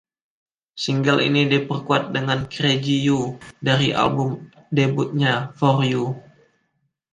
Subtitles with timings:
[0.83, 3.21] Single ini diperkuat dengan "Crazy You",
[3.67, 4.29] dari album
[4.77, 6.05] debutnya, "For You".